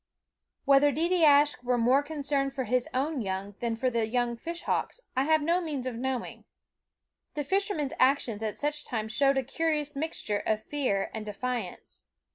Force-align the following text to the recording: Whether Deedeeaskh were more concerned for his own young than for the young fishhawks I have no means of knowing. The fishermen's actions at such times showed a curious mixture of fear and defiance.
Whether 0.65 0.91
Deedeeaskh 0.91 1.63
were 1.63 1.77
more 1.77 2.01
concerned 2.01 2.55
for 2.55 2.63
his 2.63 2.89
own 2.91 3.21
young 3.21 3.53
than 3.59 3.75
for 3.75 3.91
the 3.91 4.07
young 4.07 4.35
fishhawks 4.35 5.01
I 5.15 5.25
have 5.25 5.43
no 5.43 5.61
means 5.61 5.85
of 5.85 5.93
knowing. 5.93 6.45
The 7.35 7.43
fishermen's 7.43 7.93
actions 7.99 8.41
at 8.41 8.57
such 8.57 8.83
times 8.83 9.11
showed 9.11 9.37
a 9.37 9.43
curious 9.43 9.95
mixture 9.95 10.39
of 10.39 10.63
fear 10.63 11.11
and 11.13 11.23
defiance. 11.23 12.01